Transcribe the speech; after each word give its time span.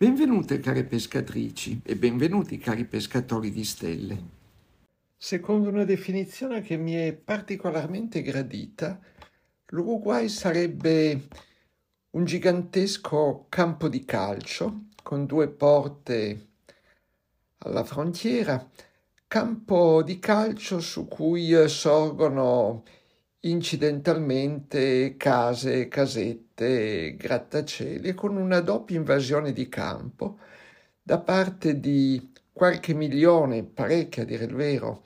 Benvenute 0.00 0.60
care 0.60 0.84
pescatrici 0.84 1.80
e 1.82 1.96
benvenuti 1.96 2.56
cari 2.58 2.84
pescatori 2.84 3.50
di 3.50 3.64
stelle. 3.64 4.18
Secondo 5.16 5.70
una 5.70 5.82
definizione 5.82 6.60
che 6.60 6.76
mi 6.76 6.92
è 6.92 7.12
particolarmente 7.12 8.22
gradita, 8.22 9.00
l'Uruguay 9.70 10.28
sarebbe 10.28 11.26
un 12.10 12.24
gigantesco 12.24 13.46
campo 13.48 13.88
di 13.88 14.04
calcio 14.04 14.84
con 15.02 15.26
due 15.26 15.48
porte 15.48 16.46
alla 17.58 17.82
frontiera, 17.82 18.70
campo 19.26 20.04
di 20.04 20.20
calcio 20.20 20.78
su 20.78 21.08
cui 21.08 21.68
sorgono 21.68 22.84
incidentalmente 23.40 25.16
case, 25.16 25.88
casette, 25.88 27.14
grattacieli 27.16 28.12
con 28.14 28.36
una 28.36 28.60
doppia 28.60 28.96
invasione 28.96 29.52
di 29.52 29.68
campo 29.68 30.38
da 31.02 31.20
parte 31.20 31.78
di 31.78 32.32
qualche 32.52 32.94
milione, 32.94 33.64
parecchia 33.64 34.22
a 34.24 34.26
dire 34.26 34.44
il 34.44 34.54
vero, 34.54 35.04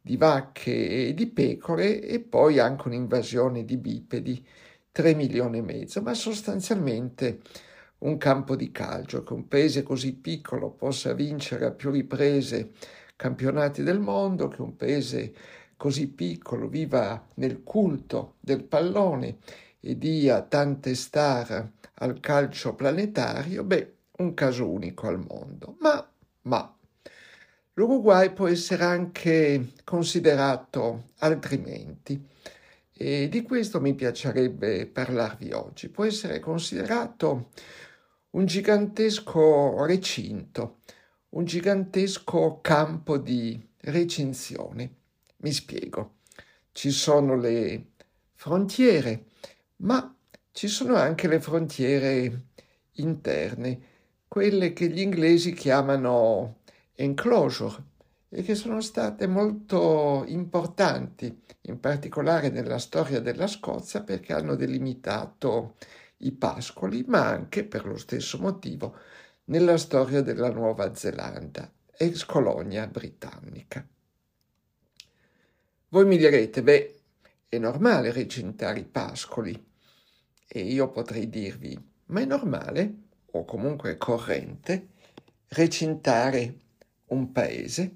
di 0.00 0.16
vacche 0.16 1.08
e 1.08 1.14
di 1.14 1.26
pecore 1.28 2.00
e 2.02 2.20
poi 2.20 2.58
anche 2.58 2.88
un'invasione 2.88 3.64
di 3.64 3.76
bipedi, 3.76 4.46
3 4.90 5.14
milioni 5.14 5.58
e 5.58 5.62
mezzo, 5.62 6.00
ma 6.02 6.14
sostanzialmente 6.14 7.40
un 7.98 8.16
campo 8.16 8.56
di 8.56 8.70
calcio 8.70 9.22
che 9.22 9.32
un 9.32 9.46
paese 9.48 9.82
così 9.82 10.14
piccolo 10.14 10.70
possa 10.70 11.12
vincere 11.14 11.66
a 11.66 11.72
più 11.72 11.90
riprese 11.90 12.72
campionati 13.16 13.82
del 13.82 14.00
mondo, 14.00 14.48
che 14.48 14.62
un 14.62 14.76
paese 14.76 15.34
così 15.84 16.06
piccolo 16.08 16.66
viva 16.66 17.28
nel 17.34 17.62
culto 17.62 18.36
del 18.40 18.64
pallone 18.64 19.36
e 19.80 19.98
dia 19.98 20.40
tante 20.40 20.94
star 20.94 21.72
al 21.96 22.20
calcio 22.20 22.74
planetario, 22.74 23.64
beh, 23.64 23.94
un 24.16 24.32
caso 24.32 24.66
unico 24.66 25.08
al 25.08 25.18
mondo. 25.18 25.76
Ma, 25.80 26.10
ma, 26.44 26.74
l'Uruguay 27.74 28.32
può 28.32 28.46
essere 28.48 28.82
anche 28.82 29.72
considerato 29.84 31.10
altrimenti 31.18 32.18
e 32.90 33.28
di 33.28 33.42
questo 33.42 33.78
mi 33.78 33.94
piacerebbe 33.94 34.86
parlarvi 34.86 35.52
oggi. 35.52 35.90
Può 35.90 36.06
essere 36.06 36.40
considerato 36.40 37.50
un 38.30 38.46
gigantesco 38.46 39.84
recinto, 39.84 40.78
un 41.32 41.44
gigantesco 41.44 42.60
campo 42.62 43.18
di 43.18 43.62
recinzione 43.82 45.02
mi 45.44 45.52
spiego. 45.52 46.14
Ci 46.72 46.90
sono 46.90 47.36
le 47.36 47.90
frontiere, 48.34 49.26
ma 49.76 50.16
ci 50.52 50.68
sono 50.68 50.96
anche 50.96 51.28
le 51.28 51.38
frontiere 51.38 52.46
interne, 52.92 53.92
quelle 54.26 54.72
che 54.72 54.88
gli 54.88 55.00
inglesi 55.00 55.52
chiamano 55.52 56.60
enclosure 56.94 57.92
e 58.30 58.42
che 58.42 58.54
sono 58.54 58.80
state 58.80 59.26
molto 59.26 60.24
importanti, 60.26 61.42
in 61.62 61.78
particolare 61.78 62.48
nella 62.48 62.78
storia 62.78 63.20
della 63.20 63.46
Scozia, 63.46 64.02
perché 64.02 64.32
hanno 64.32 64.56
delimitato 64.56 65.76
i 66.18 66.32
pascoli, 66.32 67.04
ma 67.06 67.26
anche 67.26 67.64
per 67.64 67.84
lo 67.84 67.96
stesso 67.96 68.38
motivo 68.38 68.96
nella 69.44 69.76
storia 69.76 70.22
della 70.22 70.50
Nuova 70.50 70.94
Zelanda, 70.94 71.70
ex 71.96 72.24
colonia 72.24 72.86
britannica. 72.86 73.86
Voi 75.94 76.06
mi 76.06 76.16
direte, 76.16 76.60
beh, 76.60 77.02
è 77.48 77.56
normale 77.56 78.10
recintare 78.10 78.80
i 78.80 78.84
pascoli. 78.84 79.64
E 80.44 80.60
io 80.60 80.90
potrei 80.90 81.30
dirvi, 81.30 81.78
ma 82.06 82.20
è 82.20 82.24
normale, 82.24 82.94
o 83.30 83.44
comunque 83.44 83.96
corrente, 83.96 84.88
recintare 85.50 86.58
un 87.10 87.30
paese? 87.30 87.92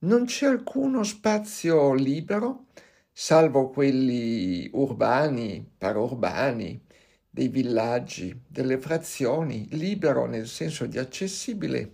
Non 0.00 0.24
c'è 0.24 0.46
alcuno 0.46 1.04
spazio 1.04 1.94
libero, 1.94 2.64
salvo 3.12 3.70
quelli 3.70 4.68
urbani, 4.72 5.64
parurbani, 5.78 6.84
dei 7.30 7.46
villaggi, 7.46 8.36
delle 8.48 8.78
frazioni, 8.78 9.68
libero 9.76 10.26
nel 10.26 10.48
senso 10.48 10.86
di 10.86 10.98
accessibile, 10.98 11.92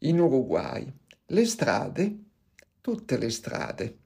in 0.00 0.20
Uruguay. 0.20 0.86
Le 1.24 1.46
strade, 1.46 2.18
tutte 2.82 3.16
le 3.16 3.30
strade, 3.30 4.00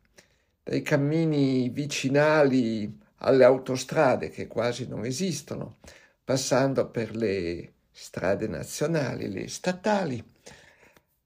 dai 0.63 0.83
cammini 0.83 1.69
vicinali 1.71 3.01
alle 3.17 3.45
autostrade 3.45 4.31
che 4.31 4.47
quasi 4.47 4.87
non 4.87 5.05
esistono, 5.05 5.79
passando 6.25 6.89
per 6.91 7.15
le 7.17 7.73
strade 7.91 8.47
nazionali, 8.49 9.31
le 9.31 9.49
statali. 9.49 10.23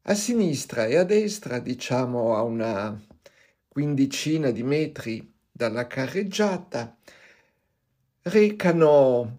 A 0.03 0.15
sinistra 0.15 0.87
e 0.87 0.97
a 0.97 1.05
destra, 1.05 1.59
diciamo 1.59 2.35
a 2.37 2.43
una 2.43 2.99
quindicina 3.69 4.51
di 4.51 4.63
metri 4.63 5.35
dalla 5.51 5.87
carreggiata, 5.87 6.97
recano 8.23 9.39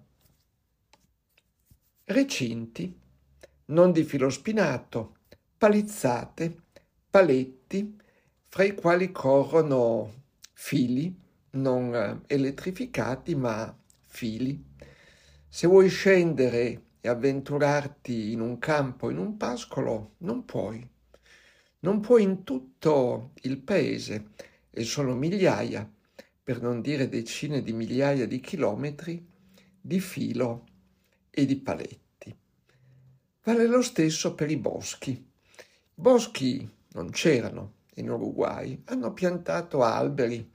recinti, 2.05 2.99
non 3.65 3.91
di 3.91 4.03
filo 4.03 4.29
spinato, 4.29 5.17
palizzate, 5.57 6.63
paletti, 7.09 7.97
fra 8.57 8.65
i 8.65 8.73
quali 8.73 9.11
corrono 9.11 10.23
fili 10.51 11.15
non 11.51 11.93
eh, 11.93 12.21
elettrificati 12.25 13.35
ma 13.35 13.77
fili. 14.07 14.59
Se 15.47 15.67
vuoi 15.67 15.89
scendere 15.89 16.85
e 16.99 17.07
avventurarti 17.07 18.31
in 18.31 18.41
un 18.41 18.57
campo, 18.57 19.11
in 19.11 19.19
un 19.19 19.37
pascolo, 19.37 20.13
non 20.21 20.43
puoi. 20.43 20.83
Non 21.81 21.99
puoi 21.99 22.23
in 22.23 22.43
tutto 22.43 23.33
il 23.43 23.59
paese 23.59 24.29
e 24.71 24.83
sono 24.85 25.13
migliaia, 25.13 25.87
per 26.41 26.59
non 26.59 26.81
dire 26.81 27.09
decine 27.09 27.61
di 27.61 27.73
migliaia 27.73 28.25
di 28.25 28.39
chilometri, 28.39 29.23
di 29.79 29.99
filo 29.99 30.65
e 31.29 31.45
di 31.45 31.57
paletti. 31.57 32.35
Vale 33.43 33.67
lo 33.67 33.83
stesso 33.83 34.33
per 34.33 34.49
i 34.49 34.57
boschi. 34.57 35.11
I 35.11 35.21
boschi 35.93 36.67
non 36.93 37.11
c'erano, 37.11 37.75
in 37.97 38.09
Uruguay 38.09 38.81
hanno 38.85 39.13
piantato 39.13 39.83
alberi 39.83 40.51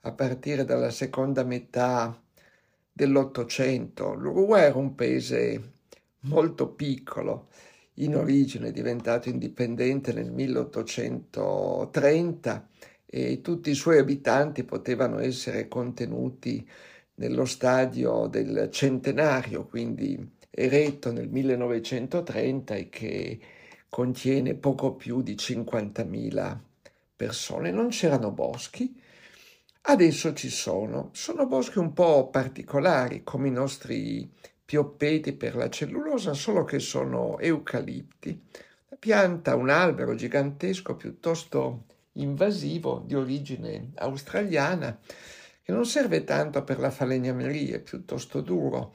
a 0.00 0.10
partire 0.12 0.64
dalla 0.64 0.90
seconda 0.90 1.44
metà 1.44 2.20
dell'Ottocento. 2.92 4.14
L'Uruguay 4.14 4.64
era 4.64 4.78
un 4.78 4.94
paese 4.94 5.72
molto 6.20 6.70
piccolo, 6.70 7.48
in 7.94 8.16
origine 8.16 8.72
diventato 8.72 9.28
indipendente 9.28 10.12
nel 10.12 10.30
1830 10.30 12.68
e 13.06 13.40
tutti 13.40 13.70
i 13.70 13.74
suoi 13.74 13.98
abitanti 13.98 14.64
potevano 14.64 15.18
essere 15.20 15.68
contenuti 15.68 16.68
nello 17.14 17.44
stadio 17.46 18.26
del 18.26 18.68
centenario, 18.70 19.66
quindi 19.66 20.34
eretto 20.50 21.12
nel 21.12 21.28
1930 21.28 22.74
e 22.74 22.88
che 22.88 23.40
contiene 23.88 24.54
poco 24.54 24.94
più 24.94 25.22
di 25.22 25.34
50.000 25.34 26.65
persone, 27.16 27.70
non 27.70 27.88
c'erano 27.88 28.30
boschi, 28.30 28.94
adesso 29.82 30.32
ci 30.34 30.50
sono. 30.50 31.10
Sono 31.12 31.46
boschi 31.46 31.78
un 31.78 31.92
po' 31.92 32.28
particolari, 32.28 33.24
come 33.24 33.48
i 33.48 33.52
nostri 33.52 34.30
pioppeti 34.64 35.32
per 35.32 35.56
la 35.56 35.70
cellulosa, 35.70 36.34
solo 36.34 36.64
che 36.64 36.78
sono 36.78 37.38
eucalipti. 37.38 38.42
La 38.88 38.96
pianta, 38.96 39.54
un 39.54 39.70
albero 39.70 40.14
gigantesco 40.14 40.96
piuttosto 40.96 41.84
invasivo 42.12 43.02
di 43.04 43.14
origine 43.14 43.92
australiana, 43.94 44.98
che 45.62 45.72
non 45.72 45.86
serve 45.86 46.24
tanto 46.24 46.62
per 46.64 46.78
la 46.78 46.90
falegnameria, 46.90 47.76
è 47.76 47.80
piuttosto 47.80 48.40
duro, 48.40 48.94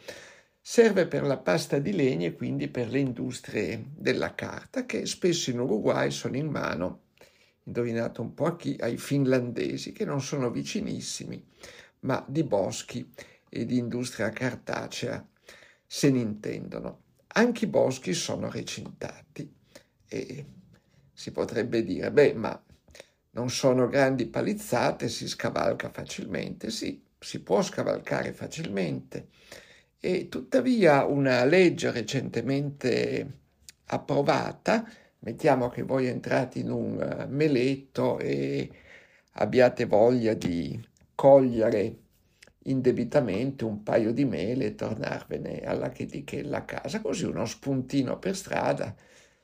serve 0.60 1.08
per 1.08 1.24
la 1.24 1.38
pasta 1.38 1.80
di 1.80 1.92
legno 1.92 2.28
e 2.28 2.34
quindi 2.34 2.68
per 2.68 2.90
le 2.90 3.00
industrie 3.00 3.84
della 3.96 4.36
carta, 4.36 4.86
che 4.86 5.06
spesso 5.06 5.50
in 5.50 5.60
Uruguay 5.60 6.12
sono 6.12 6.38
in 6.38 6.48
mano 6.48 7.00
indovinate 7.64 8.22
un 8.22 8.34
po' 8.34 8.46
a 8.46 8.56
chi, 8.56 8.76
ai 8.80 8.98
finlandesi, 8.98 9.92
che 9.92 10.06
non 10.06 10.22
sono 10.22 10.50
vicinissimi, 10.50 11.44
ma 12.02 12.24
di 12.28 12.44
boschi 12.44 13.10
e 13.50 13.66
di 13.66 13.78
industria 13.78 14.30
cartacea 14.30 15.28
se 15.86 16.10
ne 16.10 16.20
intendono. 16.20 17.04
Anche 17.34 17.66
i 17.66 17.68
boschi 17.68 18.14
sono 18.14 18.50
recintati 18.50 19.54
e 20.08 20.46
si 21.14 21.32
potrebbe 21.32 21.84
dire, 21.84 22.12
beh, 22.12 22.34
ma 22.34 22.64
non 23.32 23.50
sono 23.50 23.88
grandi 23.88 24.26
palizzate, 24.26 25.08
si 25.08 25.28
scavalca 25.28 25.90
facilmente. 25.90 26.70
Sì, 26.70 27.02
si 27.18 27.42
può 27.42 27.62
scavalcare 27.62 28.34
facilmente. 28.34 29.30
E 30.00 30.28
tuttavia 30.30 31.06
una 31.06 31.46
legge 31.46 31.92
recentemente 31.92 33.40
approvata 33.86 34.90
Mettiamo 35.24 35.70
che 35.70 35.84
voi 35.84 36.08
entrate 36.08 36.60
in 36.60 36.72
un 36.72 37.00
eh, 37.00 37.26
meletto 37.28 38.18
e 38.18 38.70
abbiate 39.34 39.86
voglia 39.86 40.34
di 40.34 40.80
cogliere 41.14 41.98
indebitamente 42.64 43.64
un 43.64 43.84
paio 43.84 44.14
di 44.14 44.26
mele 44.26 44.66
e 44.66 44.76
tornarvene 44.76 45.62
alla 45.62 45.90
chetichella 45.90 46.58
a 46.58 46.66
casa, 46.66 47.02
così 47.02 47.26
uno 47.26 47.46
spuntino 47.46 48.18
per 48.18 48.36
strada, 48.36 48.96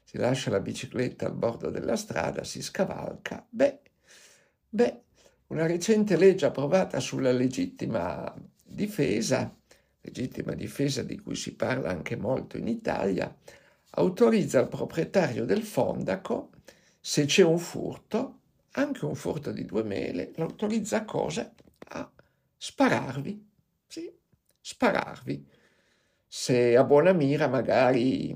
si 0.03 0.17
lascia 0.17 0.49
la 0.49 0.59
bicicletta 0.59 1.27
al 1.27 1.35
bordo 1.35 1.69
della 1.69 1.95
strada, 1.95 2.43
si 2.43 2.63
scavalca. 2.63 3.45
Beh, 3.47 3.79
beh, 4.69 5.01
una 5.47 5.67
recente 5.67 6.17
legge 6.17 6.47
approvata 6.47 6.99
sulla 6.99 7.31
legittima 7.31 8.33
difesa, 8.63 9.55
legittima 10.01 10.53
difesa 10.53 11.03
di 11.03 11.19
cui 11.19 11.35
si 11.35 11.53
parla 11.55 11.89
anche 11.89 12.15
molto 12.15 12.57
in 12.57 12.67
Italia, 12.67 13.31
autorizza 13.97 14.59
il 14.59 14.67
proprietario 14.67 15.45
del 15.45 15.63
fondaco, 15.63 16.51
se 16.99 17.25
c'è 17.25 17.43
un 17.43 17.57
furto, 17.57 18.39
anche 18.71 19.05
un 19.05 19.15
furto 19.15 19.51
di 19.51 19.65
due 19.65 19.83
mele, 19.83 20.31
lo 20.35 20.45
autorizza 20.45 20.97
a 20.97 21.05
cosa? 21.05 21.51
A 21.89 22.09
spararvi, 22.55 23.49
sì, 23.87 24.11
spararvi. 24.59 25.47
Se 26.27 26.75
ha 26.75 26.83
buona 26.83 27.13
mira 27.13 27.47
magari 27.47 28.35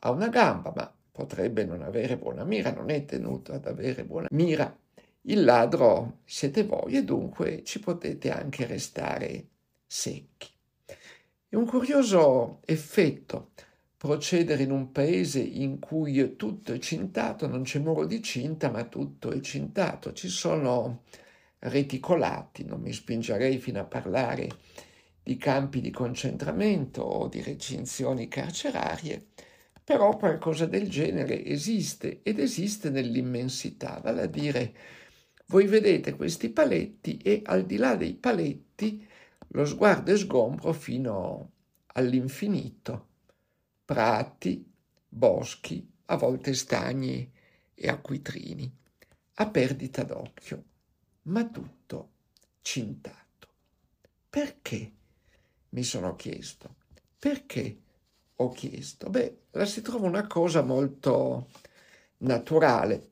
ha 0.00 0.10
una 0.10 0.28
gamba, 0.28 0.72
ma 0.74 0.92
potrebbe 1.12 1.64
non 1.64 1.82
avere 1.82 2.16
buona 2.16 2.44
mira, 2.44 2.72
non 2.72 2.90
è 2.90 3.04
tenuto 3.04 3.52
ad 3.52 3.66
avere 3.66 4.04
buona 4.04 4.28
mira. 4.30 4.76
Il 5.22 5.44
ladro 5.44 6.20
siete 6.24 6.64
voi 6.64 6.96
e 6.96 7.04
dunque 7.04 7.62
ci 7.62 7.78
potete 7.78 8.30
anche 8.30 8.66
restare 8.66 9.46
secchi. 9.86 10.48
È 11.48 11.56
un 11.56 11.66
curioso 11.66 12.60
effetto 12.64 13.50
procedere 14.00 14.62
in 14.62 14.70
un 14.70 14.92
paese 14.92 15.40
in 15.40 15.78
cui 15.78 16.34
tutto 16.34 16.72
è 16.72 16.78
cintato, 16.78 17.46
non 17.46 17.64
c'è 17.64 17.80
muro 17.80 18.06
di 18.06 18.22
cinta, 18.22 18.70
ma 18.70 18.84
tutto 18.84 19.30
è 19.30 19.40
cintato. 19.40 20.14
Ci 20.14 20.30
sono 20.30 21.02
reticolati, 21.58 22.64
non 22.64 22.80
mi 22.80 22.94
spingerei 22.94 23.58
fino 23.58 23.78
a 23.78 23.84
parlare 23.84 24.48
di 25.22 25.36
campi 25.36 25.82
di 25.82 25.90
concentramento 25.90 27.02
o 27.02 27.28
di 27.28 27.42
recinzioni 27.42 28.26
carcerarie, 28.26 29.26
però 29.84 30.16
qualcosa 30.16 30.64
del 30.64 30.88
genere 30.88 31.44
esiste 31.44 32.20
ed 32.22 32.38
esiste 32.38 32.88
nell'immensità, 32.88 34.00
vale 34.02 34.22
a 34.22 34.26
dire 34.26 34.74
voi 35.48 35.66
vedete 35.66 36.16
questi 36.16 36.48
paletti 36.48 37.18
e 37.18 37.42
al 37.44 37.66
di 37.66 37.76
là 37.76 37.96
dei 37.96 38.14
paletti 38.14 39.06
lo 39.48 39.66
sguardo 39.66 40.10
è 40.10 40.16
sgombro 40.16 40.72
fino 40.72 41.50
all'infinito 41.88 43.08
prati, 43.90 44.72
boschi, 45.08 45.84
a 46.06 46.16
volte 46.16 46.54
stagni 46.54 47.28
e 47.74 47.88
acquitrini, 47.88 48.72
a 49.34 49.50
perdita 49.50 50.04
d'occhio, 50.04 50.62
ma 51.22 51.44
tutto 51.48 52.10
cintato. 52.60 53.48
Perché? 54.30 54.92
Mi 55.70 55.82
sono 55.82 56.14
chiesto. 56.14 56.76
Perché 57.18 57.80
ho 58.36 58.50
chiesto? 58.50 59.10
Beh, 59.10 59.38
la 59.50 59.66
si 59.66 59.82
trova 59.82 60.06
una 60.06 60.28
cosa 60.28 60.62
molto 60.62 61.48
naturale. 62.18 63.10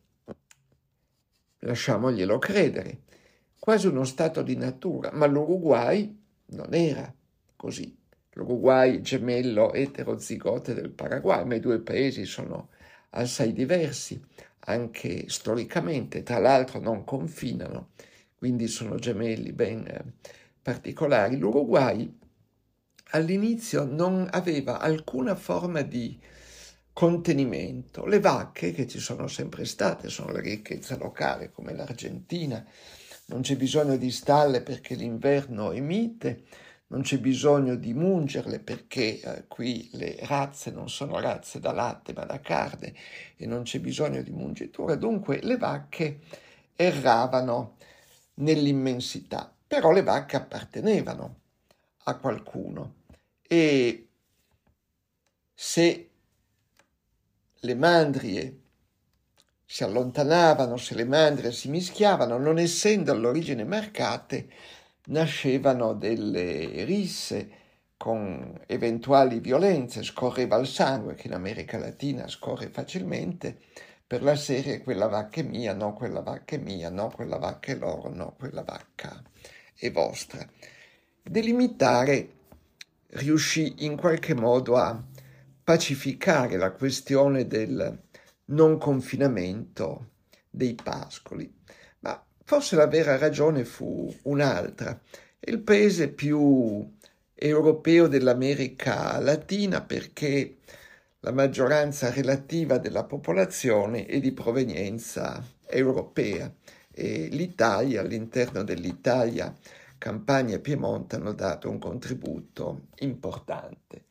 Lasciamoglielo 1.59 2.39
credere. 2.39 3.03
Quasi 3.59 3.89
uno 3.89 4.05
stato 4.05 4.43
di 4.43 4.55
natura, 4.55 5.11
ma 5.13 5.27
l'Uruguay 5.27 6.17
non 6.51 6.73
era 6.73 7.13
così 7.57 7.98
l'Uruguay 8.39 9.01
gemello 9.01 9.73
eterozigote 9.73 10.73
del 10.73 10.91
Paraguay, 10.91 11.45
ma 11.45 11.57
i 11.57 11.61
due 11.61 11.81
paesi 11.81 12.25
sono 12.25 12.69
assai 13.11 13.53
diversi, 13.53 14.21
anche 14.61 15.25
storicamente, 15.29 16.23
tra 16.23 16.39
l'altro 16.39 16.79
non 16.79 17.03
confinano, 17.03 17.91
quindi 18.37 18.69
sono 18.69 18.97
gemelli 18.97 19.53
ben 19.53 19.85
eh, 19.87 20.05
particolari. 20.63 21.37
L'Uruguay 21.37 22.17
all'inizio 23.11 23.85
non 23.85 24.29
aveva 24.31 24.79
alcuna 24.79 25.35
forma 25.35 25.83
di 25.83 26.17
contenimento. 26.93 28.05
Le 28.07 28.21
vacche, 28.21 28.71
che 28.73 28.87
ci 28.87 29.01
sono 29.01 29.27
sempre 29.27 29.65
state, 29.65 30.09
sono 30.09 30.31
la 30.31 30.41
ricchezza 30.41 30.97
locale, 30.97 31.51
come 31.51 31.75
l'Argentina, 31.75 32.65
non 33.27 33.41
c'è 33.41 33.57
bisogno 33.57 33.97
di 33.97 34.13
stalle 34.13 34.63
perché 34.63 34.95
l'inverno 34.95 35.73
è 35.73 35.81
mite, 35.81 36.45
non 36.89 37.03
c'è 37.03 37.19
bisogno 37.19 37.75
di 37.75 37.93
mungerle 37.93 38.61
perché 38.61 39.21
eh, 39.21 39.45
qui 39.47 39.91
le 39.93 40.17
razze 40.23 40.71
non 40.71 40.89
sono 40.89 41.21
razze 41.21 41.61
da 41.61 41.73
latte 41.73 42.13
ma 42.13 42.25
da 42.25 42.41
carne 42.41 42.95
e 43.37 43.47
non 43.47 43.63
c'è 43.63 43.81
bisogno 43.81 44.23
di 44.23 44.31
mungitura, 44.31 44.95
dunque 44.95 45.41
le 45.43 45.57
vacche 45.57 46.21
erravano 46.75 47.77
nell'immensità, 48.35 49.53
però 49.67 49.91
le 49.91 50.03
vacche 50.03 50.37
appartenevano 50.37 51.37
a 52.05 52.17
qualcuno. 52.17 52.95
E 53.43 54.09
se 55.53 56.11
le 57.61 57.75
mandrie 57.75 58.61
si 59.65 59.83
allontanavano, 59.85 60.77
se 60.77 60.95
le 60.95 61.05
mandrie 61.05 61.53
si 61.53 61.69
mischiavano, 61.69 62.39
non 62.39 62.59
essendo 62.59 63.13
all'origine 63.13 63.65
marcate, 63.65 64.49
nascevano 65.09 65.95
delle 65.95 66.85
risse 66.85 67.51
con 67.97 68.61
eventuali 68.67 69.41
violenze, 69.41 70.03
scorreva 70.03 70.57
il 70.57 70.67
sangue 70.67 71.15
che 71.15 71.27
in 71.27 71.35
America 71.35 71.79
Latina 71.79 72.29
scorre 72.29 72.69
facilmente 72.69 73.59
per 74.07 74.23
la 74.23 74.37
serie 74.37 74.83
quella 74.83 75.07
vacca 75.07 75.41
è 75.41 75.45
mia, 75.45 75.75
no 75.75 75.93
quella 75.93 76.21
vacca 76.21 76.57
è 76.57 76.59
mia, 76.59 76.91
no 76.91 77.11
quella 77.15 77.37
vacca 77.37 77.73
è 77.73 77.77
loro, 77.77 78.09
no 78.09 78.35
quella 78.39 78.63
vacca 78.63 79.23
è 79.75 79.91
vostra. 79.91 80.47
Delimitare 81.23 82.37
riuscì 83.11 83.85
in 83.85 83.97
qualche 83.97 84.35
modo 84.35 84.77
a 84.77 85.03
pacificare 85.63 86.57
la 86.57 86.71
questione 86.73 87.47
del 87.47 88.03
non 88.47 88.79
confinamento 88.79 90.11
dei 90.49 90.75
pascoli. 90.75 91.53
Forse 92.49 92.77
la 92.77 92.87
vera 92.87 93.19
ragione 93.19 93.63
fu 93.67 94.11
un'altra. 94.23 94.99
Il 95.41 95.61
paese 95.61 96.09
più 96.09 96.91
europeo 97.35 98.07
dell'America 98.07 99.21
Latina 99.21 99.83
perché 99.83 100.57
la 101.21 101.31
maggioranza 101.31 102.11
relativa 102.11 102.79
della 102.79 103.05
popolazione 103.05 104.07
è 104.07 104.19
di 104.19 104.33
provenienza 104.33 105.47
europea 105.67 106.51
e 106.91 107.29
l'Italia, 107.31 108.01
all'interno 108.01 108.65
dell'Italia, 108.65 109.55
Campania 109.99 110.57
e 110.57 110.61
Piemonte 110.61 111.17
hanno 111.17 111.35
dato 111.35 111.69
un 111.69 111.79
contributo 111.79 112.87
importante. 113.01 114.05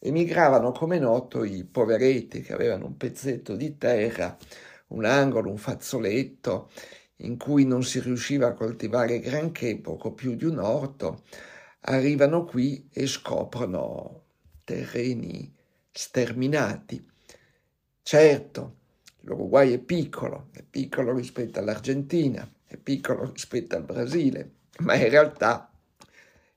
Emigravano, 0.00 0.72
come 0.72 0.98
noto, 0.98 1.44
i 1.44 1.62
poveretti 1.62 2.40
che 2.40 2.54
avevano 2.54 2.86
un 2.86 2.96
pezzetto 2.96 3.54
di 3.54 3.78
terra, 3.78 4.36
un 4.88 5.04
angolo, 5.04 5.48
un 5.48 5.58
fazzoletto 5.58 6.70
in 7.24 7.36
cui 7.36 7.64
non 7.64 7.82
si 7.82 8.00
riusciva 8.00 8.48
a 8.48 8.52
coltivare 8.52 9.18
granché, 9.18 9.76
poco 9.78 10.12
più 10.12 10.34
di 10.34 10.44
un 10.44 10.58
orto, 10.58 11.24
arrivano 11.80 12.44
qui 12.44 12.88
e 12.92 13.06
scoprono 13.06 14.22
terreni 14.64 15.52
sterminati. 15.90 17.04
Certo, 18.02 18.76
l'Uruguay 19.20 19.72
è 19.72 19.78
piccolo, 19.78 20.48
è 20.52 20.62
piccolo 20.62 21.14
rispetto 21.14 21.58
all'Argentina, 21.58 22.48
è 22.66 22.76
piccolo 22.76 23.30
rispetto 23.30 23.76
al 23.76 23.84
Brasile, 23.84 24.52
ma 24.80 24.94
in 24.94 25.08
realtà 25.08 25.70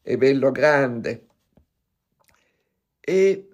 è 0.01 0.17
bello 0.17 0.51
grande. 0.51 1.25
E 2.99 3.49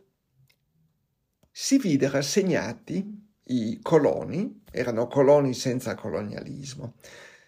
si 1.51 1.77
videro 1.77 2.17
assegnati 2.17 3.23
i 3.53 3.79
coloni, 3.81 4.63
erano 4.72 5.07
coloni 5.07 5.53
senza 5.53 5.95
colonialismo, 5.95 6.95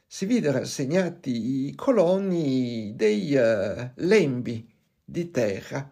si 0.07 0.25
videro 0.25 0.59
assegnati 0.59 1.67
i 1.67 1.75
coloni 1.75 2.93
dei 2.95 3.35
uh, 3.35 3.89
lembi 3.95 4.71
di 5.03 5.31
terra, 5.31 5.89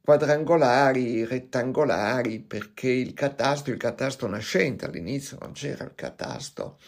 quadrangolari, 0.00 1.24
rettangolari, 1.24 2.38
perché 2.40 2.88
il 2.88 3.12
catasto, 3.12 3.70
il 3.70 3.76
catasto 3.76 4.26
nascente, 4.28 4.84
all'inizio 4.86 5.36
non 5.40 5.52
c'era 5.52 5.84
il 5.84 5.94
catasto, 5.94 6.78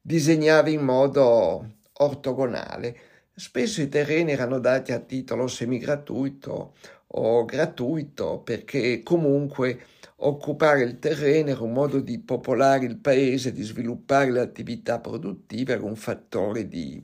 disegnava 0.00 0.70
in 0.70 0.80
modo 0.80 1.74
ortogonale. 1.92 2.96
Spesso 3.38 3.80
i 3.82 3.88
terreni 3.88 4.32
erano 4.32 4.58
dati 4.58 4.90
a 4.90 4.98
titolo 4.98 5.46
semigratuito 5.46 6.74
o 7.06 7.44
gratuito 7.44 8.40
perché 8.40 9.04
comunque 9.04 9.78
occupare 10.16 10.82
il 10.82 10.98
terreno 10.98 11.50
era 11.50 11.62
un 11.62 11.72
modo 11.72 12.00
di 12.00 12.18
popolare 12.18 12.84
il 12.84 12.96
paese, 12.96 13.52
di 13.52 13.62
sviluppare 13.62 14.32
le 14.32 14.40
attività 14.40 14.98
produttive, 14.98 15.74
era 15.74 15.84
un 15.84 15.94
fattore 15.94 16.66
di 16.66 17.00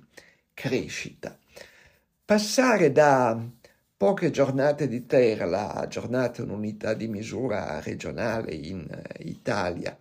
crescita. 0.53 1.39
Passare 2.25 2.91
da 2.91 3.41
poche 3.97 4.33
giornate 4.33 4.89
di 4.89 5.07
terra, 5.07 5.45
la 5.45 5.87
giornata 5.89 6.43
è 6.43 6.45
un'unità 6.45 6.95
di 6.95 7.07
misura 7.07 7.79
regionale 7.81 8.53
in 8.55 8.85
Italia, 9.21 9.97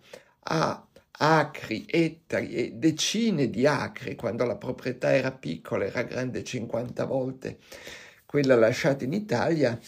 a 0.46 0.84
acri, 1.18 1.86
ettari 1.88 2.54
e 2.54 2.72
decine 2.72 3.48
di 3.48 3.66
acri, 3.66 4.16
quando 4.16 4.44
la 4.44 4.56
proprietà 4.56 5.12
era 5.12 5.30
piccola, 5.30 5.84
era 5.84 6.02
grande 6.02 6.42
50 6.42 7.04
volte 7.04 7.58
quella 8.34 8.56
lasciata 8.56 9.04
in 9.04 9.12
Italia, 9.12 9.78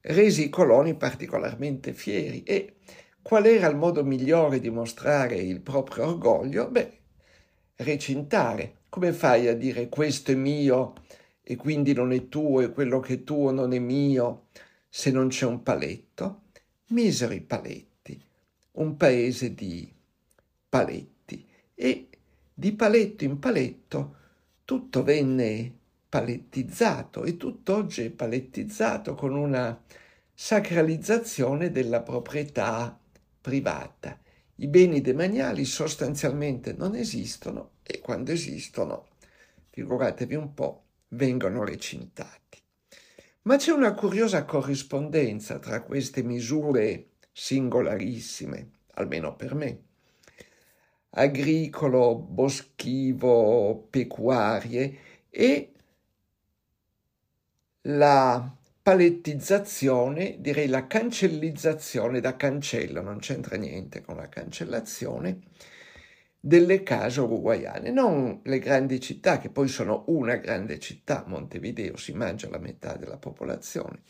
resi 0.00 0.44
i 0.44 0.48
coloni 0.48 0.94
particolarmente 0.94 1.92
fieri. 1.92 2.42
E 2.42 2.76
qual 3.20 3.44
era 3.44 3.66
il 3.68 3.76
modo 3.76 4.02
migliore 4.02 4.60
di 4.60 4.70
mostrare 4.70 5.36
il 5.36 5.60
proprio 5.60 6.06
orgoglio? 6.06 6.70
Beh, 6.70 6.98
recintare. 7.76 8.78
Come 8.88 9.12
fai 9.12 9.48
a 9.48 9.54
dire 9.54 9.88
questo 9.88 10.32
è 10.32 10.34
mio 10.34 10.94
e 11.42 11.56
quindi 11.56 11.92
non 11.92 12.12
è 12.12 12.28
tuo 12.28 12.60
e 12.62 12.72
quello 12.72 13.00
che 13.00 13.14
è 13.14 13.24
tuo 13.24 13.50
non 13.50 13.72
è 13.74 13.78
mio 13.78 14.46
se 14.88 15.10
non 15.10 15.28
c'è 15.28 15.44
un 15.44 15.62
paletto? 15.62 16.44
Miseri 16.88 17.40
paletti, 17.40 18.22
un 18.72 18.96
paese 18.96 19.54
di 19.54 19.90
paletti 20.72 21.46
e 21.74 22.08
di 22.54 22.72
paletto 22.72 23.24
in 23.24 23.38
paletto 23.38 24.16
tutto 24.64 25.02
venne 25.02 25.70
palettizzato 26.08 27.24
e 27.24 27.36
tutto 27.36 27.74
oggi 27.74 28.04
è 28.04 28.10
palettizzato 28.10 29.12
con 29.14 29.34
una 29.34 29.78
sacralizzazione 30.32 31.70
della 31.70 32.00
proprietà 32.00 32.98
privata. 33.38 34.18
I 34.56 34.66
beni 34.66 35.02
demaniali 35.02 35.66
sostanzialmente 35.66 36.72
non 36.72 36.94
esistono 36.94 37.72
e 37.82 38.00
quando 38.00 38.32
esistono, 38.32 39.08
figuratevi 39.68 40.34
un 40.34 40.54
po', 40.54 40.84
vengono 41.08 41.64
recintati. 41.64 42.58
Ma 43.42 43.56
c'è 43.56 43.72
una 43.72 43.92
curiosa 43.92 44.46
corrispondenza 44.46 45.58
tra 45.58 45.82
queste 45.82 46.22
misure 46.22 47.08
singolarissime, 47.30 48.70
almeno 48.94 49.36
per 49.36 49.54
me, 49.54 49.90
agricolo, 51.14 52.14
boschivo, 52.14 53.86
pecuarie 53.90 54.98
e 55.30 55.72
la 57.82 58.56
palettizzazione, 58.82 60.36
direi 60.40 60.68
la 60.68 60.86
cancellizzazione 60.86 62.20
da 62.20 62.36
cancello, 62.36 63.02
non 63.02 63.18
c'entra 63.18 63.56
niente 63.56 64.00
con 64.00 64.16
la 64.16 64.28
cancellazione, 64.28 65.40
delle 66.44 66.82
case 66.82 67.20
uruguayane, 67.20 67.90
non 67.90 68.40
le 68.42 68.58
grandi 68.58 69.00
città, 69.00 69.38
che 69.38 69.48
poi 69.48 69.68
sono 69.68 70.04
una 70.08 70.36
grande 70.36 70.80
città, 70.80 71.24
Montevideo 71.26 71.96
si 71.96 72.12
mangia 72.12 72.48
la 72.48 72.58
metà 72.58 72.96
della 72.96 73.18
popolazione, 73.18 74.02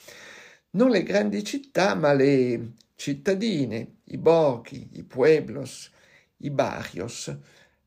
non 0.70 0.90
le 0.90 1.02
grandi 1.02 1.44
città, 1.44 1.94
ma 1.94 2.14
le 2.14 2.72
cittadine, 2.94 3.96
i 4.04 4.16
borghi, 4.16 4.90
i 4.92 5.02
pueblos, 5.02 5.90
i 6.42 6.50
barrios. 6.50 7.36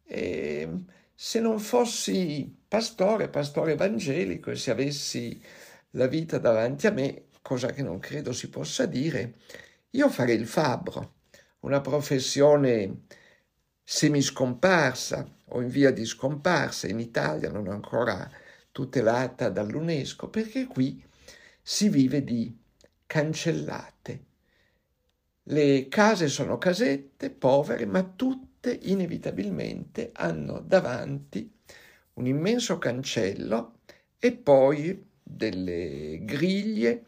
E 0.04 0.70
se 1.14 1.40
non 1.40 1.60
fossi 1.60 2.54
pastore, 2.68 3.30
pastore 3.30 3.74
evangelico, 3.74 4.52
e 4.52 4.56
se 4.56 4.72
avessi 4.72 5.42
la 5.92 6.08
vita 6.08 6.38
davanti 6.38 6.88
a 6.88 6.92
me, 6.92 7.28
cosa 7.42 7.72
che 7.72 7.82
non 7.82 8.00
credo 8.00 8.34
si 8.34 8.50
possa 8.50 8.86
dire, 8.86 9.36
io 9.92 10.10
farei 10.10 10.36
il 10.36 10.48
fabbro, 10.48 11.14
una 11.62 11.80
professione 11.80 13.04
semiscomparsa 13.82 15.26
o 15.50 15.62
in 15.62 15.70
via 15.70 15.92
di 15.92 16.06
scomparsa 16.06 16.88
in 16.88 17.00
Italia, 17.00 17.50
non 17.50 17.68
ancora 17.68 18.30
tutelata 18.72 19.50
dall'UNESCO, 19.50 20.30
perché 20.30 20.66
qui 20.66 21.02
si 21.62 21.88
vive 21.88 22.24
di 22.24 22.56
cancellate. 23.06 24.25
Le 25.48 25.88
case 25.90 26.28
sono 26.28 26.58
casette 26.58 27.30
povere, 27.30 27.86
ma 27.86 28.02
tutte 28.02 28.80
inevitabilmente 28.82 30.10
hanno 30.14 30.60
davanti 30.60 31.48
un 32.14 32.26
immenso 32.26 32.80
cancello 32.80 33.82
e 34.18 34.32
poi 34.32 35.06
delle 35.22 36.18
griglie, 36.24 37.06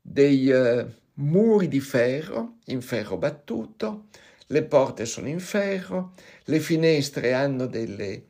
dei 0.00 0.48
uh, 0.48 0.90
muri 1.14 1.68
di 1.68 1.80
ferro, 1.80 2.56
in 2.66 2.80
ferro 2.80 3.18
battuto, 3.18 4.06
le 4.46 4.62
porte 4.62 5.04
sono 5.04 5.28
in 5.28 5.40
ferro, 5.40 6.14
le 6.44 6.60
finestre 6.60 7.34
hanno 7.34 7.66
delle 7.66 8.28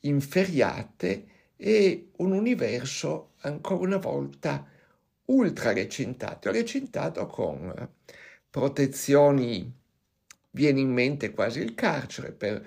inferriate 0.00 1.26
e 1.54 2.08
un 2.16 2.32
universo 2.32 3.34
ancora 3.42 3.84
una 3.84 3.98
volta 3.98 4.66
ultra 5.26 5.72
recintato, 5.72 6.50
recintato 6.50 7.26
con 7.26 7.88
protezioni, 8.50 9.72
viene 10.50 10.80
in 10.80 10.90
mente 10.90 11.30
quasi 11.30 11.60
il 11.60 11.74
carcere, 11.74 12.32
per 12.32 12.66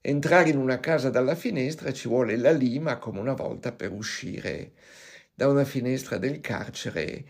entrare 0.00 0.48
in 0.48 0.56
una 0.56 0.80
casa 0.80 1.10
dalla 1.10 1.34
finestra 1.34 1.92
ci 1.92 2.08
vuole 2.08 2.36
la 2.36 2.50
lima 2.50 2.98
come 2.98 3.20
una 3.20 3.34
volta 3.34 3.70
per 3.72 3.92
uscire 3.92 4.72
da 5.32 5.46
una 5.48 5.64
finestra 5.64 6.18
del 6.18 6.40
carcere 6.40 7.24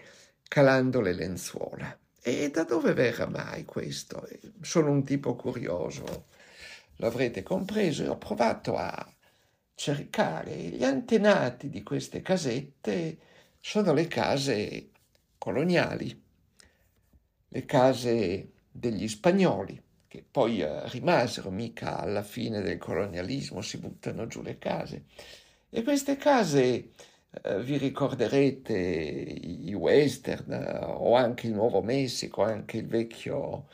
calando 0.49 1.01
le 1.01 1.13
lenzuola. 1.13 1.97
E 2.23 2.51
da 2.51 2.65
dove 2.65 2.93
verrà 2.93 3.27
mai 3.27 3.65
questo? 3.65 4.29
Sono 4.61 4.91
un 4.91 5.05
tipo 5.05 5.37
curioso, 5.37 6.27
lo 6.97 7.07
avrete 7.07 7.43
compreso, 7.43 8.03
e 8.03 8.09
ho 8.09 8.19
provato 8.19 8.77
a 8.77 9.15
cercare 9.75 10.55
gli 10.55 10.85
antenati 10.85 11.71
di 11.71 11.83
queste 11.83 12.21
casette 12.21 13.19
sono 13.59 13.93
le 13.93 14.07
case 14.07 14.91
coloniali, 15.39 16.23
le 17.53 17.65
case 17.65 18.53
degli 18.71 19.09
spagnoli, 19.09 19.81
che 20.07 20.25
poi 20.29 20.61
eh, 20.61 20.89
rimasero 20.89 21.51
mica 21.51 21.99
alla 21.99 22.23
fine 22.23 22.61
del 22.63 22.79
colonialismo, 22.79 23.61
si 23.61 23.79
buttano 23.79 24.27
giù 24.27 24.43
le 24.43 24.59
case. 24.59 25.05
E 25.69 25.83
queste 25.83 26.17
case 26.17 26.93
eh, 27.43 27.63
vi 27.63 27.77
ricorderete 27.77 28.77
i 28.77 29.75
western 29.75 30.53
eh, 30.53 30.79
o 30.85 31.15
anche 31.15 31.49
il 31.49 31.55
Nuovo 31.55 31.83
Messico, 31.83 32.43
anche 32.43 32.79
il 32.79 32.87
vecchio 32.87 33.69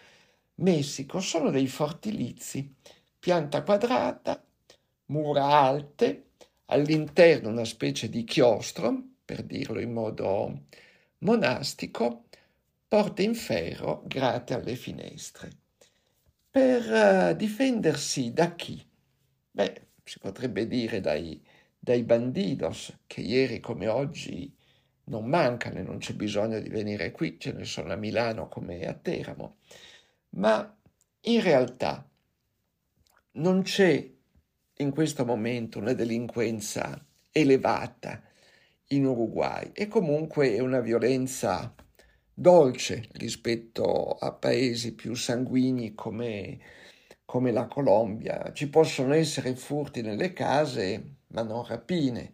Messico, 0.56 1.21
sono 1.21 1.50
dei 1.50 1.66
fortilizi, 1.66 2.75
pianta 3.18 3.62
quadrata, 3.62 4.42
mura 5.06 5.45
alte, 5.45 6.25
all'interno 6.66 7.50
una 7.50 7.64
specie 7.64 8.09
di 8.09 8.25
chiostro, 8.25 9.02
per 9.25 9.42
dirlo 9.42 9.80
in 9.80 9.92
modo 9.92 10.62
monastico, 11.18 12.25
porte 12.88 13.23
in 13.23 13.35
ferro 13.35 14.02
grate 14.07 14.55
alle 14.55 14.76
finestre. 14.76 15.50
Per 16.50 17.33
uh, 17.33 17.37
difendersi 17.37 18.33
da 18.33 18.55
chi? 18.55 18.85
Beh, 19.50 19.87
si 20.02 20.19
potrebbe 20.19 20.66
dire 20.66 21.00
dai 21.00 21.43
dai 21.87 22.02
bandidos 22.02 22.99
che 23.07 23.21
ieri 23.21 23.61
come 23.61 23.87
oggi 23.87 24.52
non 25.05 25.25
mancano 25.26 25.78
e 25.78 25.83
non 25.83 25.99
c'è 25.99 26.14
bisogno 26.14 26.59
di 26.59 26.69
venire 26.69 27.12
qui, 27.12 27.38
ce 27.38 27.52
ne 27.52 27.64
sono 27.64 27.93
a 27.93 27.97
Milano 27.97 28.49
come 28.49 28.85
a 28.88 28.93
Teramo, 28.93 29.59
ma 30.31 30.76
in 31.21 31.40
realtà 31.40 32.05
non 33.35 33.62
c'è 33.62 34.11
in 34.78 34.90
questo 34.90 35.25
momento 35.25 35.78
una 35.78 35.93
delinquenza 35.93 37.00
elevata 37.31 38.21
in 38.88 39.07
Uruguay 39.07 39.71
e 39.73 39.87
comunque 39.87 40.57
è 40.57 40.59
una 40.59 40.81
violenza 40.81 41.73
dolce 42.38 43.09
rispetto 43.12 44.11
a 44.11 44.31
paesi 44.33 44.95
più 44.95 45.14
sanguigni 45.14 45.95
come, 45.95 46.59
come 47.25 47.50
la 47.50 47.66
Colombia. 47.66 48.52
Ci 48.52 48.69
possono 48.69 49.14
essere 49.14 49.57
furti 49.57 50.02
nelle 50.02 50.35
case, 50.35 51.16
ma 51.28 51.43
non 51.43 51.64
rapine, 51.64 52.33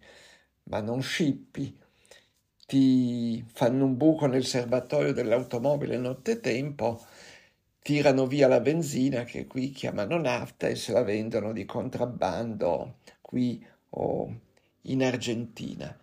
ma 0.64 0.80
non 0.80 1.00
scippi, 1.02 1.78
ti 2.66 3.44
fanno 3.52 3.84
un 3.84 3.96
buco 3.96 4.26
nel 4.26 4.44
serbatoio 4.44 5.12
dell'automobile 5.12 5.96
nottetempo, 5.98 7.00
tirano 7.80 8.26
via 8.26 8.48
la 8.48 8.60
benzina 8.60 9.22
che 9.24 9.46
qui 9.46 9.70
chiamano 9.70 10.18
nafta 10.18 10.66
e 10.66 10.74
se 10.74 10.92
la 10.92 11.02
vendono 11.02 11.52
di 11.52 11.64
contrabbando 11.64 12.96
qui 13.20 13.64
o 13.90 14.40
in 14.82 15.04
Argentina. 15.04 15.96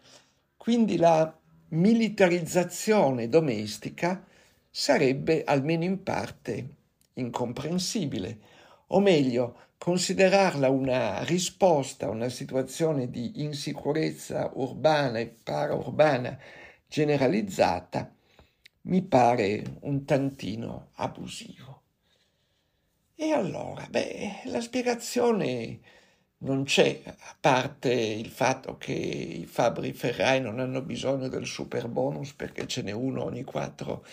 Quindi 0.56 0.98
la 0.98 1.34
militarizzazione 1.70 3.30
domestica 3.30 4.26
sarebbe 4.70 5.44
almeno 5.44 5.84
in 5.84 6.04
parte 6.04 6.76
incomprensibile, 7.14 8.40
o 8.88 9.00
meglio, 9.00 9.68
considerarla 9.78 10.70
una 10.70 11.24
risposta 11.24 12.08
a 12.08 12.10
una 12.10 12.30
situazione 12.30 13.10
di 13.10 13.44
insicurezza 13.44 14.52
urbana 14.54 15.20
e 15.20 15.34
paraurbana 15.44 16.38
generalizzata 16.88 18.12
mi 18.82 19.02
pare 19.04 19.78
un 19.82 20.04
tantino 20.06 20.90
abusivo. 20.96 21.82
E 23.16 23.32
allora, 23.32 23.86
beh, 23.90 24.42
la 24.46 24.62
spiegazione 24.62 25.80
non 26.42 26.64
c'è, 26.64 27.02
a 27.06 27.36
parte 27.40 27.92
il 27.92 28.30
fatto 28.30 28.78
che 28.78 28.94
i 28.94 29.46
fabbri 29.46 29.92
ferrai 29.94 30.40
non 30.42 30.60
hanno 30.60 30.82
bisogno 30.82 31.28
del 31.28 31.46
super 31.46 31.88
bonus 31.88 32.34
perché 32.34 32.68
ce 32.68 32.82
n'è 32.82 32.92
uno 32.92 33.24
ogni 33.24 33.44
quattro 33.44 34.06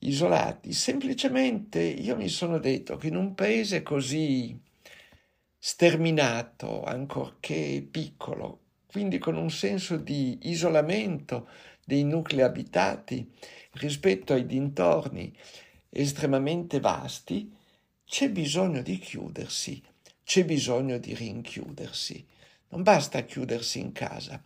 isolati. 0.00 0.72
Semplicemente 0.72 1.80
io 1.80 2.16
mi 2.16 2.28
sono 2.28 2.58
detto 2.58 2.96
che 2.96 3.08
in 3.08 3.16
un 3.16 3.34
paese 3.34 3.82
così 3.82 4.58
sterminato, 5.56 6.82
ancorché 6.82 7.86
piccolo, 7.88 8.60
quindi 8.86 9.18
con 9.18 9.36
un 9.36 9.50
senso 9.50 9.96
di 9.96 10.38
isolamento 10.42 11.48
dei 11.84 12.04
nuclei 12.04 12.42
abitati 12.42 13.30
rispetto 13.74 14.32
ai 14.32 14.46
dintorni 14.46 15.32
estremamente 15.88 16.80
vasti, 16.80 17.54
c'è 18.04 18.28
bisogno 18.30 18.82
di 18.82 18.98
chiudersi, 18.98 19.82
c'è 20.32 20.46
bisogno 20.46 20.96
di 20.96 21.14
rinchiudersi. 21.14 22.26
Non 22.68 22.82
basta 22.82 23.20
chiudersi 23.20 23.80
in 23.80 23.92
casa, 23.92 24.42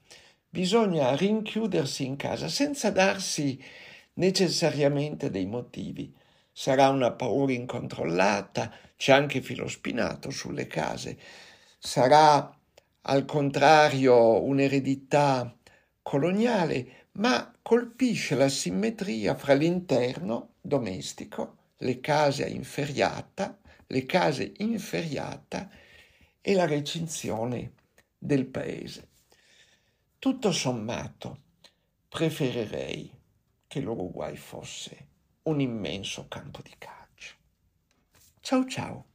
bisogna 0.48 1.14
rinchiudersi 1.14 2.04
in 2.04 2.16
casa 2.16 2.48
senza 2.48 2.90
darsi 2.90 3.62
necessariamente 4.14 5.30
dei 5.30 5.46
motivi. 5.46 6.12
Sarà 6.50 6.88
una 6.88 7.12
paura 7.12 7.52
incontrollata, 7.52 8.72
c'è 8.96 9.12
anche 9.12 9.40
filo 9.40 9.68
spinato 9.68 10.30
sulle 10.30 10.66
case. 10.66 11.18
Sarà 11.78 12.52
al 13.02 13.24
contrario 13.24 14.42
un'eredità 14.42 15.56
coloniale, 16.02 17.10
ma 17.12 17.54
colpisce 17.62 18.34
la 18.34 18.48
simmetria 18.48 19.36
fra 19.36 19.54
l'interno 19.54 20.54
domestico, 20.60 21.58
le 21.76 22.00
case 22.00 22.44
a 22.44 22.48
inferiata, 22.48 23.56
le 23.88 24.06
case 24.06 24.52
inferiata 24.58 25.70
e 26.40 26.54
la 26.54 26.66
recinzione 26.66 27.72
del 28.18 28.46
paese. 28.46 29.08
Tutto 30.18 30.52
sommato, 30.52 31.42
preferirei 32.08 33.10
che 33.66 33.80
l'Uruguay 33.80 34.36
fosse 34.36 35.08
un 35.42 35.60
immenso 35.60 36.26
campo 36.28 36.62
di 36.62 36.74
calcio. 36.78 37.34
Ciao 38.40 38.66
ciao! 38.66 39.05